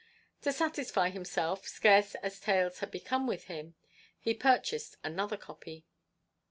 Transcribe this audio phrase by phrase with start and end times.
[0.41, 3.75] To satisfy himself, scarce as taels had become with him,
[4.19, 5.85] he purchased another copy.